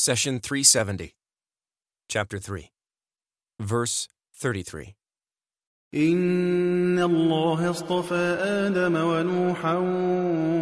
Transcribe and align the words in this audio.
Session 0.00 0.40
370, 0.40 1.14
Chapter 2.08 2.38
3, 2.38 2.70
Verse 3.60 4.08
33. 4.34 4.94
إن 5.94 6.98
الله 6.98 7.70
اصطفى 7.70 8.36
آدم 8.40 8.96
ونوحا 8.96 9.74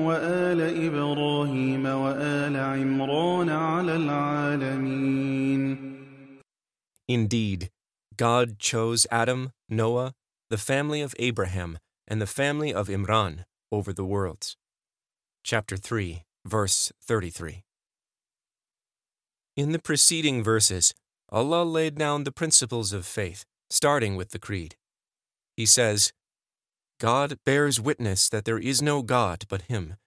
وآل 0.06 0.60
إبراهيم 0.86 1.86
وآل 1.86 2.56
عمران 2.56 3.50
على 3.50 3.96
العالمين 3.96 5.94
Indeed, 7.08 7.70
God 8.16 8.58
chose 8.58 9.06
Adam, 9.10 9.52
Noah, 9.68 10.12
the 10.50 10.58
family 10.58 11.02
of 11.02 11.14
Abraham, 11.18 11.78
and 12.06 12.20
the 12.20 12.26
family 12.26 12.72
of 12.72 12.88
Imran 12.88 13.44
over 13.72 13.92
the 13.92 14.04
worlds. 14.04 14.56
Chapter 15.42 15.76
3, 15.76 16.22
Verse 16.46 16.92
33. 17.02 17.64
In 19.59 19.73
the 19.73 19.79
preceding 19.79 20.41
verses, 20.41 20.93
Allah 21.33 21.65
laid 21.65 21.95
down 21.95 22.23
the 22.23 22.31
principles 22.31 22.93
of 22.93 23.05
faith, 23.05 23.43
starting 23.69 24.15
with 24.15 24.29
the 24.29 24.39
Creed. 24.39 24.77
He 25.57 25.65
says, 25.65 26.13
God 26.97 27.37
bears 27.45 27.77
witness 27.77 28.29
that 28.29 28.45
there 28.45 28.57
is 28.57 28.81
no 28.81 29.01
God 29.01 29.43
but 29.49 29.63
Him, 29.63 29.97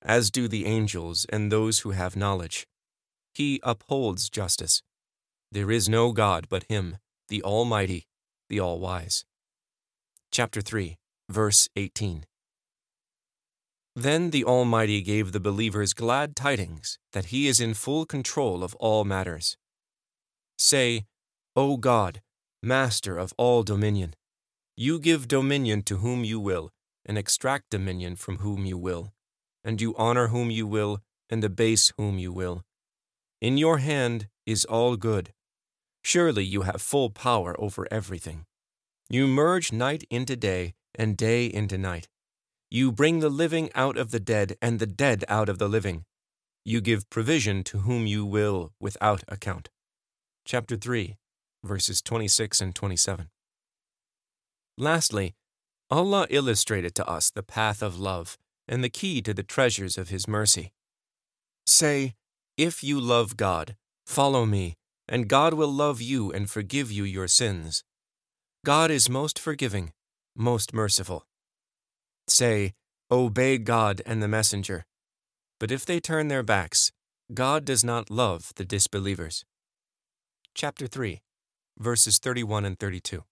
as 0.00 0.30
do 0.30 0.46
the 0.46 0.64
angels 0.64 1.26
and 1.28 1.50
those 1.50 1.80
who 1.80 1.90
have 1.90 2.14
knowledge. 2.14 2.68
He 3.34 3.58
upholds 3.64 4.30
justice. 4.30 4.80
There 5.50 5.72
is 5.72 5.88
no 5.88 6.12
God 6.12 6.46
but 6.48 6.66
Him, 6.68 6.98
the 7.26 7.42
Almighty, 7.42 8.06
the 8.48 8.60
All 8.60 8.78
Wise. 8.78 9.24
Chapter 10.30 10.60
3, 10.60 10.98
verse 11.28 11.68
18. 11.74 12.26
Then 13.96 14.30
the 14.30 14.44
Almighty 14.44 15.02
gave 15.02 15.32
the 15.32 15.40
believers 15.40 15.92
glad 15.92 16.36
tidings 16.36 16.98
that 17.12 17.26
He 17.26 17.48
is 17.48 17.60
in 17.60 17.74
full 17.74 18.06
control 18.06 18.62
of 18.62 18.74
all 18.76 19.04
matters. 19.04 19.56
Say, 20.56 21.06
O 21.56 21.76
God, 21.76 22.20
Master 22.62 23.16
of 23.16 23.32
all 23.38 23.62
dominion, 23.62 24.14
you 24.76 24.98
give 25.00 25.28
dominion 25.28 25.82
to 25.84 25.98
whom 25.98 26.24
you 26.24 26.38
will, 26.38 26.70
and 27.06 27.16
extract 27.16 27.70
dominion 27.70 28.16
from 28.16 28.38
whom 28.38 28.66
you 28.66 28.76
will, 28.76 29.14
and 29.64 29.80
you 29.80 29.94
honor 29.96 30.28
whom 30.28 30.50
you 30.50 30.66
will, 30.66 31.00
and 31.30 31.42
abase 31.42 31.90
whom 31.96 32.18
you 32.18 32.32
will. 32.32 32.62
In 33.40 33.56
your 33.56 33.78
hand 33.78 34.28
is 34.44 34.66
all 34.66 34.96
good. 34.96 35.32
Surely 36.04 36.44
you 36.44 36.62
have 36.62 36.82
full 36.82 37.08
power 37.08 37.58
over 37.58 37.88
everything. 37.90 38.44
You 39.08 39.26
merge 39.26 39.72
night 39.72 40.04
into 40.10 40.36
day, 40.36 40.74
and 40.94 41.16
day 41.16 41.46
into 41.46 41.78
night. 41.78 42.08
You 42.72 42.92
bring 42.92 43.18
the 43.18 43.28
living 43.28 43.68
out 43.74 43.96
of 43.96 44.12
the 44.12 44.20
dead, 44.20 44.56
and 44.62 44.78
the 44.78 44.86
dead 44.86 45.24
out 45.26 45.48
of 45.48 45.58
the 45.58 45.68
living. 45.68 46.04
You 46.64 46.80
give 46.80 47.10
provision 47.10 47.64
to 47.64 47.78
whom 47.78 48.06
you 48.06 48.24
will 48.24 48.70
without 48.78 49.24
account. 49.26 49.70
Chapter 50.44 50.76
3, 50.76 51.16
verses 51.64 52.00
26 52.00 52.60
and 52.60 52.72
27. 52.72 53.28
Lastly, 54.78 55.34
Allah 55.90 56.28
illustrated 56.30 56.94
to 56.94 57.08
us 57.08 57.30
the 57.30 57.42
path 57.42 57.82
of 57.82 57.98
love 57.98 58.38
and 58.68 58.84
the 58.84 58.88
key 58.88 59.20
to 59.22 59.34
the 59.34 59.42
treasures 59.42 59.98
of 59.98 60.10
His 60.10 60.28
mercy. 60.28 60.70
Say, 61.66 62.14
If 62.56 62.84
you 62.84 63.00
love 63.00 63.36
God, 63.36 63.74
follow 64.06 64.46
me, 64.46 64.76
and 65.08 65.26
God 65.26 65.54
will 65.54 65.72
love 65.72 66.00
you 66.00 66.30
and 66.30 66.48
forgive 66.48 66.92
you 66.92 67.02
your 67.02 67.26
sins. 67.26 67.82
God 68.64 68.92
is 68.92 69.10
most 69.10 69.40
forgiving, 69.40 69.92
most 70.36 70.72
merciful. 70.72 71.26
Say, 72.28 72.72
Obey 73.10 73.58
God 73.58 74.02
and 74.06 74.22
the 74.22 74.28
Messenger. 74.28 74.84
But 75.58 75.70
if 75.70 75.84
they 75.84 76.00
turn 76.00 76.28
their 76.28 76.42
backs, 76.42 76.92
God 77.34 77.64
does 77.64 77.84
not 77.84 78.10
love 78.10 78.52
the 78.56 78.64
disbelievers. 78.64 79.44
Chapter 80.54 80.86
3, 80.86 81.20
verses 81.78 82.18
31 82.18 82.64
and 82.64 82.78
32. 82.78 83.24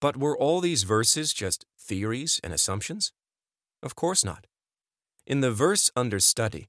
But 0.00 0.16
were 0.16 0.36
all 0.36 0.60
these 0.60 0.84
verses 0.84 1.32
just 1.32 1.66
theories 1.78 2.40
and 2.44 2.52
assumptions? 2.52 3.12
Of 3.82 3.94
course 3.94 4.24
not. 4.24 4.46
In 5.26 5.40
the 5.40 5.50
verse 5.50 5.90
under 5.96 6.20
study, 6.20 6.68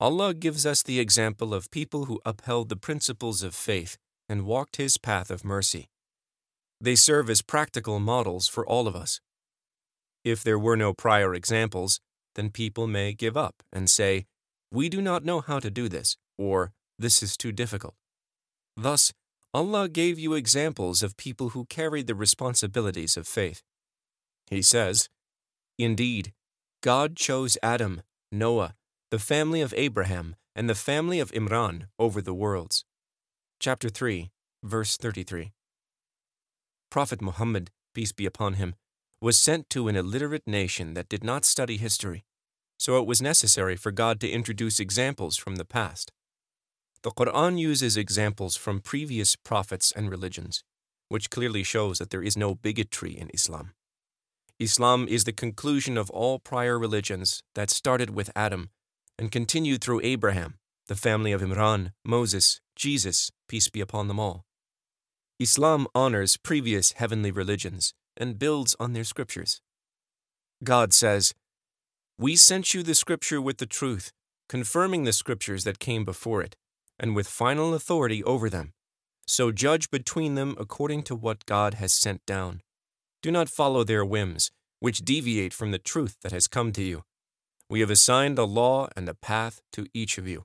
Allah 0.00 0.32
gives 0.32 0.64
us 0.64 0.82
the 0.82 0.98
example 0.98 1.52
of 1.52 1.70
people 1.70 2.06
who 2.06 2.20
upheld 2.24 2.68
the 2.68 2.76
principles 2.76 3.42
of 3.42 3.54
faith 3.54 3.98
and 4.28 4.46
walked 4.46 4.76
His 4.76 4.96
path 4.96 5.30
of 5.30 5.44
mercy. 5.44 5.90
They 6.80 6.94
serve 6.94 7.28
as 7.28 7.42
practical 7.42 8.00
models 8.00 8.48
for 8.48 8.66
all 8.66 8.88
of 8.88 8.96
us. 8.96 9.20
If 10.24 10.42
there 10.42 10.58
were 10.58 10.76
no 10.76 10.92
prior 10.92 11.34
examples, 11.34 12.00
then 12.34 12.50
people 12.50 12.86
may 12.86 13.12
give 13.12 13.36
up 13.36 13.62
and 13.72 13.88
say, 13.88 14.26
We 14.70 14.88
do 14.88 15.00
not 15.00 15.24
know 15.24 15.40
how 15.40 15.58
to 15.60 15.70
do 15.70 15.88
this, 15.88 16.16
or 16.38 16.72
This 16.98 17.22
is 17.22 17.36
too 17.36 17.50
difficult. 17.50 17.94
Thus, 18.76 19.12
Allah 19.54 19.88
gave 19.88 20.18
you 20.18 20.34
examples 20.34 21.02
of 21.02 21.16
people 21.16 21.50
who 21.50 21.64
carried 21.64 22.06
the 22.06 22.14
responsibilities 22.14 23.16
of 23.16 23.26
faith. 23.26 23.62
He 24.50 24.62
says, 24.62 25.08
Indeed, 25.78 26.32
God 26.82 27.16
chose 27.16 27.56
Adam, 27.62 28.02
Noah, 28.30 28.74
the 29.10 29.18
family 29.18 29.60
of 29.60 29.74
Abraham, 29.76 30.36
and 30.54 30.68
the 30.68 30.74
family 30.74 31.20
of 31.20 31.32
Imran 31.32 31.86
over 31.98 32.20
the 32.20 32.34
worlds. 32.34 32.84
Chapter 33.58 33.88
3, 33.88 34.30
verse 34.62 34.96
33. 34.96 35.52
Prophet 36.90 37.22
Muhammad, 37.22 37.70
peace 37.94 38.12
be 38.12 38.26
upon 38.26 38.54
him, 38.54 38.74
was 39.20 39.36
sent 39.36 39.68
to 39.70 39.88
an 39.88 39.96
illiterate 39.96 40.46
nation 40.46 40.94
that 40.94 41.08
did 41.08 41.22
not 41.22 41.44
study 41.44 41.76
history, 41.76 42.24
so 42.78 42.98
it 42.98 43.06
was 43.06 43.20
necessary 43.20 43.76
for 43.76 43.92
God 43.92 44.18
to 44.20 44.30
introduce 44.30 44.80
examples 44.80 45.36
from 45.36 45.56
the 45.56 45.64
past. 45.64 46.10
The 47.02 47.10
Quran 47.10 47.58
uses 47.58 47.96
examples 47.96 48.56
from 48.56 48.80
previous 48.80 49.36
prophets 49.36 49.92
and 49.94 50.10
religions, 50.10 50.64
which 51.08 51.28
clearly 51.28 51.62
shows 51.62 51.98
that 51.98 52.10
there 52.10 52.22
is 52.22 52.36
no 52.36 52.54
bigotry 52.54 53.12
in 53.12 53.30
Islam. 53.34 53.72
Islam 54.58 55.06
is 55.08 55.24
the 55.24 55.32
conclusion 55.32 55.98
of 55.98 56.10
all 56.10 56.38
prior 56.38 56.78
religions 56.78 57.42
that 57.54 57.70
started 57.70 58.10
with 58.10 58.30
Adam 58.34 58.70
and 59.18 59.30
continued 59.30 59.82
through 59.82 60.00
Abraham, 60.02 60.54
the 60.88 60.94
family 60.94 61.32
of 61.32 61.42
Imran, 61.42 61.92
Moses, 62.04 62.60
Jesus, 62.76 63.30
peace 63.48 63.68
be 63.68 63.80
upon 63.80 64.08
them 64.08 64.18
all. 64.18 64.44
Islam 65.38 65.86
honors 65.94 66.36
previous 66.36 66.92
heavenly 66.92 67.30
religions 67.30 67.94
and 68.16 68.38
builds 68.38 68.76
on 68.78 68.92
their 68.92 69.04
scriptures. 69.04 69.60
God 70.62 70.92
says, 70.92 71.34
We 72.18 72.36
sent 72.36 72.74
you 72.74 72.82
the 72.82 72.94
scripture 72.94 73.40
with 73.40 73.58
the 73.58 73.66
truth, 73.66 74.12
confirming 74.48 75.04
the 75.04 75.12
scriptures 75.12 75.64
that 75.64 75.78
came 75.78 76.04
before 76.04 76.42
it 76.42 76.56
and 77.00 77.16
with 77.16 77.26
final 77.26 77.72
authority 77.74 78.22
over 78.24 78.50
them. 78.50 78.74
So 79.26 79.50
judge 79.50 79.90
between 79.90 80.34
them 80.34 80.54
according 80.58 81.04
to 81.04 81.16
what 81.16 81.46
God 81.46 81.74
has 81.74 81.92
sent 81.92 82.24
down. 82.26 82.60
Do 83.22 83.30
not 83.30 83.48
follow 83.48 83.84
their 83.84 84.04
whims, 84.04 84.50
which 84.80 85.04
deviate 85.04 85.54
from 85.54 85.70
the 85.70 85.78
truth 85.78 86.16
that 86.22 86.32
has 86.32 86.46
come 86.46 86.72
to 86.72 86.82
you. 86.82 87.04
We 87.70 87.80
have 87.80 87.90
assigned 87.90 88.38
a 88.38 88.44
law 88.44 88.88
and 88.96 89.08
a 89.08 89.14
path 89.14 89.60
to 89.72 89.86
each 89.94 90.18
of 90.18 90.26
you. 90.26 90.44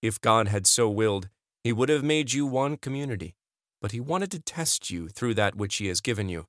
If 0.00 0.20
God 0.20 0.48
had 0.48 0.66
so 0.66 0.88
willed, 0.88 1.28
He 1.62 1.72
would 1.72 1.88
have 1.88 2.04
made 2.04 2.32
you 2.32 2.46
one 2.46 2.76
community, 2.76 3.34
but 3.80 3.92
He 3.92 4.00
wanted 4.00 4.30
to 4.32 4.38
test 4.38 4.90
you 4.90 5.08
through 5.08 5.34
that 5.34 5.56
which 5.56 5.76
He 5.76 5.88
has 5.88 6.00
given 6.00 6.28
you. 6.28 6.46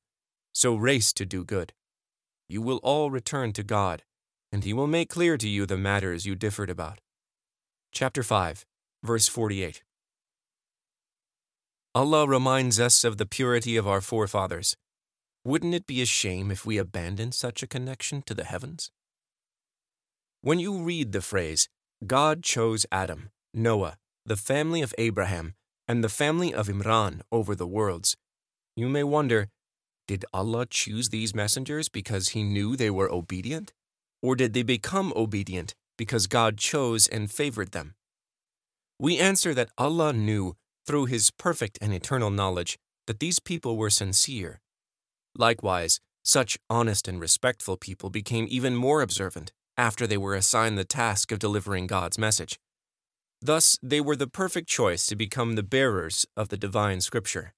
So 0.53 0.75
race 0.75 1.11
to 1.13 1.25
do 1.25 1.43
good. 1.43 1.73
You 2.47 2.61
will 2.61 2.77
all 2.83 3.09
return 3.09 3.53
to 3.53 3.63
God, 3.63 4.03
and 4.51 4.63
He 4.63 4.73
will 4.73 4.87
make 4.87 5.09
clear 5.09 5.37
to 5.37 5.49
you 5.49 5.65
the 5.65 5.77
matters 5.77 6.25
you 6.25 6.35
differed 6.35 6.69
about. 6.69 6.99
Chapter 7.91 8.23
5 8.23 8.65
Verse 9.03 9.27
48 9.27 9.83
Allah 11.93 12.27
reminds 12.27 12.79
us 12.79 13.03
of 13.03 13.17
the 13.17 13.25
purity 13.25 13.75
of 13.75 13.87
our 13.87 13.99
forefathers. 13.99 14.77
Wouldn't 15.43 15.75
it 15.75 15.85
be 15.85 16.01
a 16.01 16.05
shame 16.05 16.51
if 16.51 16.65
we 16.65 16.77
abandoned 16.77 17.33
such 17.33 17.61
a 17.61 17.67
connection 17.67 18.21
to 18.23 18.33
the 18.33 18.45
heavens? 18.45 18.91
When 20.41 20.57
you 20.57 20.81
read 20.81 21.11
the 21.11 21.21
phrase, 21.21 21.67
God 22.07 22.43
chose 22.43 22.85
Adam, 22.91 23.29
Noah, 23.53 23.97
the 24.25 24.37
family 24.37 24.81
of 24.81 24.95
Abraham, 24.97 25.53
and 25.87 26.01
the 26.01 26.09
family 26.09 26.53
of 26.53 26.67
Imran 26.67 27.21
over 27.31 27.55
the 27.55 27.67
worlds, 27.67 28.15
you 28.75 28.87
may 28.87 29.03
wonder 29.03 29.49
did 30.07 30.25
Allah 30.33 30.65
choose 30.65 31.09
these 31.09 31.35
messengers 31.35 31.89
because 31.89 32.29
He 32.29 32.43
knew 32.43 32.75
they 32.75 32.89
were 32.89 33.11
obedient? 33.11 33.73
Or 34.21 34.35
did 34.35 34.53
they 34.53 34.63
become 34.63 35.13
obedient 35.15 35.75
because 35.97 36.27
God 36.27 36.57
chose 36.57 37.07
and 37.07 37.31
favored 37.31 37.71
them? 37.71 37.95
We 38.99 39.17
answer 39.17 39.53
that 39.53 39.71
Allah 39.77 40.13
knew, 40.13 40.55
through 40.85 41.05
His 41.05 41.31
perfect 41.31 41.77
and 41.81 41.93
eternal 41.93 42.29
knowledge, 42.29 42.77
that 43.07 43.19
these 43.19 43.39
people 43.39 43.77
were 43.77 43.89
sincere. 43.89 44.61
Likewise, 45.35 45.99
such 46.23 46.57
honest 46.69 47.07
and 47.07 47.19
respectful 47.19 47.75
people 47.75 48.09
became 48.09 48.47
even 48.49 48.75
more 48.75 49.01
observant 49.01 49.51
after 49.77 50.05
they 50.05 50.17
were 50.17 50.35
assigned 50.35 50.77
the 50.77 50.85
task 50.85 51.31
of 51.31 51.39
delivering 51.39 51.87
God's 51.87 52.17
message. 52.17 52.59
Thus, 53.41 53.77
they 53.83 53.99
were 53.99 54.15
the 54.15 54.27
perfect 54.27 54.69
choice 54.69 55.05
to 55.07 55.15
become 55.15 55.55
the 55.55 55.63
bearers 55.63 56.25
of 56.37 56.49
the 56.49 56.57
divine 56.57 57.01
scripture. 57.01 57.53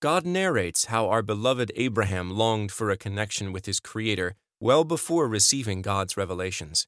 God 0.00 0.24
narrates 0.24 0.86
how 0.86 1.08
our 1.08 1.22
beloved 1.22 1.72
Abraham 1.74 2.30
longed 2.30 2.70
for 2.70 2.90
a 2.90 2.96
connection 2.96 3.52
with 3.52 3.66
his 3.66 3.80
Creator 3.80 4.36
well 4.60 4.84
before 4.84 5.26
receiving 5.26 5.82
God's 5.82 6.16
revelations. 6.16 6.86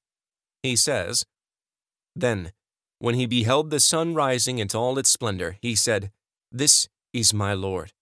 He 0.62 0.76
says, 0.76 1.24
Then, 2.14 2.52
when 3.00 3.16
he 3.16 3.26
beheld 3.26 3.70
the 3.70 3.80
sun 3.80 4.14
rising 4.14 4.58
into 4.58 4.78
all 4.78 4.98
its 4.98 5.10
splendor, 5.10 5.56
he 5.60 5.74
said, 5.74 6.12
This 6.52 6.88
is 7.12 7.34
my 7.34 7.52
Lord. 7.52 7.92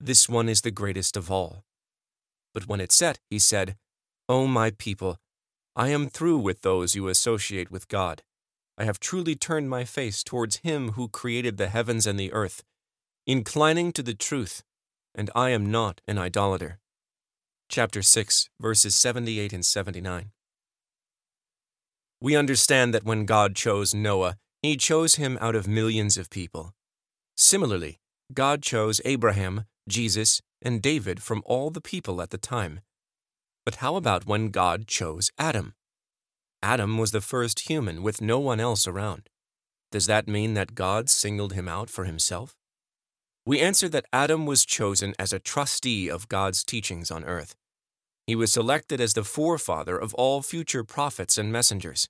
This 0.00 0.28
one 0.28 0.48
is 0.48 0.62
the 0.62 0.70
greatest 0.70 1.16
of 1.16 1.30
all. 1.30 1.64
But 2.54 2.66
when 2.66 2.80
it 2.80 2.92
set, 2.92 3.18
he 3.28 3.38
said, 3.38 3.76
O 4.28 4.46
my 4.46 4.70
people, 4.70 5.18
I 5.76 5.88
am 5.88 6.08
through 6.08 6.38
with 6.38 6.62
those 6.62 6.94
you 6.94 7.08
associate 7.08 7.70
with 7.70 7.88
God. 7.88 8.22
I 8.78 8.84
have 8.84 8.98
truly 8.98 9.34
turned 9.34 9.68
my 9.68 9.84
face 9.84 10.22
towards 10.22 10.58
him 10.58 10.92
who 10.92 11.08
created 11.08 11.58
the 11.58 11.68
heavens 11.68 12.06
and 12.06 12.18
the 12.18 12.32
earth, 12.32 12.62
inclining 13.26 13.90
to 13.92 14.02
the 14.02 14.14
truth, 14.14 14.62
and 15.14 15.30
I 15.34 15.50
am 15.50 15.70
not 15.70 16.02
an 16.06 16.18
idolater. 16.18 16.78
Chapter 17.70 18.02
6, 18.02 18.50
verses 18.60 18.94
78 18.94 19.52
and 19.52 19.64
79. 19.64 20.30
We 22.20 22.36
understand 22.36 22.92
that 22.92 23.04
when 23.04 23.24
God 23.24 23.56
chose 23.56 23.94
Noah, 23.94 24.36
he 24.62 24.76
chose 24.76 25.14
him 25.14 25.38
out 25.40 25.54
of 25.54 25.66
millions 25.66 26.18
of 26.18 26.28
people. 26.28 26.74
Similarly, 27.36 27.98
God 28.32 28.62
chose 28.62 29.00
Abraham, 29.04 29.64
Jesus, 29.88 30.42
and 30.60 30.82
David 30.82 31.22
from 31.22 31.42
all 31.46 31.70
the 31.70 31.80
people 31.80 32.20
at 32.20 32.30
the 32.30 32.38
time. 32.38 32.80
But 33.64 33.76
how 33.76 33.96
about 33.96 34.26
when 34.26 34.50
God 34.50 34.86
chose 34.86 35.30
Adam? 35.38 35.74
Adam 36.62 36.98
was 36.98 37.10
the 37.10 37.20
first 37.20 37.68
human 37.68 38.02
with 38.02 38.20
no 38.20 38.38
one 38.38 38.60
else 38.60 38.86
around. 38.86 39.28
Does 39.90 40.06
that 40.06 40.28
mean 40.28 40.54
that 40.54 40.74
God 40.74 41.08
singled 41.08 41.54
him 41.54 41.68
out 41.68 41.88
for 41.88 42.04
himself? 42.04 42.54
We 43.46 43.60
answer 43.60 43.90
that 43.90 44.06
Adam 44.12 44.46
was 44.46 44.64
chosen 44.64 45.14
as 45.18 45.32
a 45.32 45.38
trustee 45.38 46.08
of 46.08 46.28
God's 46.28 46.64
teachings 46.64 47.10
on 47.10 47.24
earth. 47.24 47.54
He 48.26 48.34
was 48.34 48.50
selected 48.52 49.02
as 49.02 49.12
the 49.12 49.24
forefather 49.24 49.98
of 49.98 50.14
all 50.14 50.40
future 50.40 50.82
prophets 50.82 51.36
and 51.36 51.52
messengers. 51.52 52.08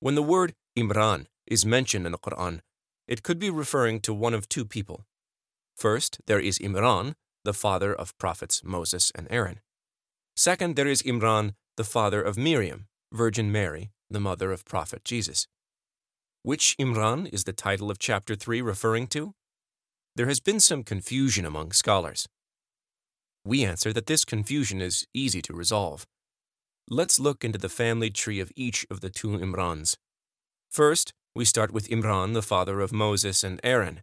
When 0.00 0.16
the 0.16 0.22
word 0.22 0.54
Imran 0.76 1.26
is 1.46 1.64
mentioned 1.64 2.06
in 2.06 2.12
the 2.12 2.18
Quran, 2.18 2.60
it 3.06 3.22
could 3.22 3.38
be 3.38 3.50
referring 3.50 4.00
to 4.00 4.12
one 4.12 4.34
of 4.34 4.48
two 4.48 4.64
people. 4.64 5.06
First, 5.76 6.20
there 6.26 6.40
is 6.40 6.58
Imran, 6.58 7.14
the 7.44 7.54
father 7.54 7.94
of 7.94 8.18
prophets 8.18 8.62
Moses 8.64 9.12
and 9.14 9.28
Aaron. 9.30 9.60
Second, 10.36 10.74
there 10.74 10.88
is 10.88 11.02
Imran, 11.02 11.54
the 11.76 11.84
father 11.84 12.20
of 12.20 12.36
Miriam, 12.36 12.88
Virgin 13.12 13.52
Mary, 13.52 13.90
the 14.10 14.20
mother 14.20 14.50
of 14.50 14.64
prophet 14.64 15.04
Jesus. 15.04 15.46
Which 16.42 16.76
Imran 16.78 17.32
is 17.32 17.44
the 17.44 17.52
title 17.52 17.90
of 17.90 17.98
chapter 17.98 18.34
3 18.34 18.60
referring 18.60 19.06
to? 19.08 19.34
There 20.18 20.26
has 20.26 20.40
been 20.40 20.58
some 20.58 20.82
confusion 20.82 21.46
among 21.46 21.70
scholars. 21.70 22.26
We 23.44 23.64
answer 23.64 23.92
that 23.92 24.06
this 24.06 24.24
confusion 24.24 24.80
is 24.80 25.06
easy 25.14 25.40
to 25.42 25.52
resolve. 25.52 26.08
Let's 26.90 27.20
look 27.20 27.44
into 27.44 27.56
the 27.56 27.68
family 27.68 28.10
tree 28.10 28.40
of 28.40 28.50
each 28.56 28.84
of 28.90 29.00
the 29.00 29.10
two 29.10 29.38
Imrans. 29.38 29.94
First, 30.68 31.12
we 31.36 31.44
start 31.44 31.70
with 31.70 31.88
Imran, 31.88 32.34
the 32.34 32.42
father 32.42 32.80
of 32.80 32.92
Moses 32.92 33.44
and 33.44 33.60
Aaron. 33.62 34.02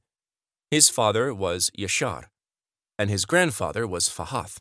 His 0.72 0.88
father 0.88 1.34
was 1.34 1.70
Yashar, 1.78 2.28
and 2.98 3.10
his 3.10 3.26
grandfather 3.26 3.86
was 3.86 4.08
Fahath. 4.08 4.60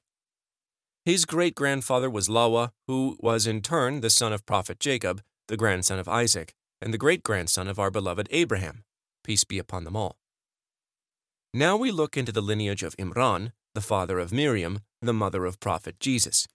His 1.05 1.25
great 1.25 1.55
grandfather 1.55 2.11
was 2.11 2.29
Lawa, 2.29 2.71
who 2.89 3.17
was 3.21 3.47
in 3.47 3.63
turn 3.63 4.01
the 4.01 4.11
son 4.11 4.33
of 4.33 4.45
prophet 4.45 4.81
Jacob, 4.81 5.23
the 5.47 5.57
grandson 5.57 6.01
of 6.01 6.09
Isaac, 6.09 6.53
and 6.83 6.93
the 6.93 6.99
great 6.99 7.23
grandson 7.23 7.69
of 7.69 7.79
our 7.79 7.93
beloved 7.93 8.27
Abraham. 8.33 8.83
Peace 9.23 9.45
be 9.45 9.61
upon 9.61 9.85
them 9.85 9.95
all. 9.95 10.17
Now 11.57 11.77
we 11.77 11.93
look 11.93 12.17
into 12.17 12.33
the 12.33 12.41
lineage 12.41 12.83
of 12.83 12.97
Imran, 12.97 13.53
the 13.77 13.81
father 13.81 14.19
of 14.19 14.33
Miriam, 14.33 14.81
the 15.01 15.13
mother 15.13 15.45
of 15.45 15.61
prophet 15.61 16.01
Jesus. 16.01 16.49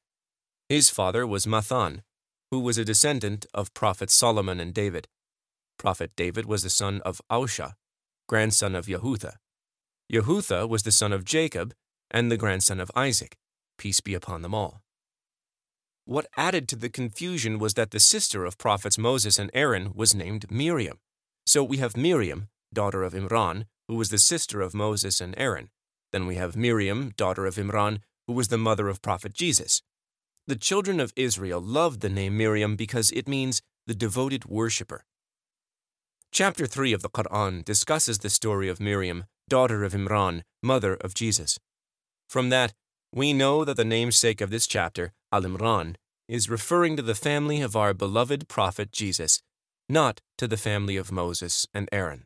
His 0.67 0.89
father 0.89 1.25
was 1.25 1.45
Mathan, 1.45 2.01
who 2.51 2.59
was 2.59 2.77
a 2.77 2.83
descendant 2.83 3.45
of 3.53 3.73
Prophet 3.73 4.09
Solomon 4.09 4.59
and 4.59 4.73
David. 4.73 5.07
Prophet 5.77 6.11
David 6.17 6.45
was 6.47 6.63
the 6.63 6.69
son 6.69 6.99
of 7.05 7.21
Ausha, 7.31 7.75
grandson 8.27 8.75
of 8.75 8.87
Yehutha. 8.87 9.35
Yehutha 10.11 10.67
was 10.67 10.83
the 10.83 10.91
son 10.91 11.13
of 11.13 11.23
Jacob 11.23 11.73
and 12.11 12.29
the 12.29 12.35
grandson 12.35 12.81
of 12.81 12.91
Isaac. 12.93 13.37
Peace 13.77 14.01
be 14.01 14.13
upon 14.13 14.41
them 14.41 14.53
all. 14.53 14.81
What 16.03 16.27
added 16.35 16.67
to 16.67 16.75
the 16.75 16.89
confusion 16.89 17.57
was 17.57 17.75
that 17.75 17.91
the 17.91 18.01
sister 18.01 18.43
of 18.43 18.57
prophets 18.57 18.97
Moses 18.97 19.39
and 19.39 19.49
Aaron 19.53 19.93
was 19.95 20.13
named 20.13 20.51
Miriam. 20.51 20.99
So 21.45 21.63
we 21.63 21.77
have 21.77 21.95
Miriam, 21.95 22.49
daughter 22.73 23.03
of 23.03 23.13
Imran, 23.13 23.63
who 23.89 23.95
was 23.95 24.11
the 24.11 24.19
sister 24.19 24.61
of 24.61 24.75
Moses 24.75 25.19
and 25.19 25.33
Aaron. 25.35 25.71
Then 26.11 26.27
we 26.27 26.35
have 26.35 26.55
Miriam, 26.55 27.11
daughter 27.17 27.47
of 27.47 27.55
Imran, 27.55 28.01
who 28.27 28.33
was 28.33 28.49
the 28.49 28.57
mother 28.57 28.87
of 28.87 29.01
prophet 29.01 29.33
Jesus. 29.33 29.81
The 30.45 30.55
children 30.55 30.99
of 30.99 31.11
Israel 31.15 31.59
loved 31.59 32.01
the 32.01 32.09
name 32.09 32.37
Miriam 32.37 32.75
because 32.75 33.09
it 33.11 33.27
means 33.27 33.63
the 33.87 33.95
devoted 33.95 34.45
worshipper. 34.45 35.05
Chapter 36.31 36.67
3 36.67 36.93
of 36.93 37.01
the 37.01 37.09
Quran 37.09 37.65
discusses 37.65 38.19
the 38.19 38.29
story 38.29 38.69
of 38.69 38.79
Miriam, 38.79 39.25
daughter 39.47 39.83
of 39.83 39.93
Imran, 39.93 40.43
mother 40.61 40.93
of 40.93 41.15
Jesus. 41.15 41.57
From 42.29 42.49
that, 42.49 42.73
we 43.11 43.33
know 43.33 43.65
that 43.65 43.77
the 43.77 43.83
namesake 43.83 44.39
of 44.39 44.51
this 44.51 44.67
chapter, 44.67 45.13
Al 45.31 45.41
Imran, 45.41 45.95
is 46.27 46.47
referring 46.47 46.95
to 46.95 47.01
the 47.01 47.15
family 47.15 47.59
of 47.59 47.75
our 47.75 47.95
beloved 47.95 48.47
prophet 48.47 48.91
Jesus, 48.91 49.41
not 49.89 50.21
to 50.37 50.47
the 50.47 50.57
family 50.57 50.95
of 50.95 51.11
Moses 51.11 51.65
and 51.73 51.89
Aaron. 51.91 52.25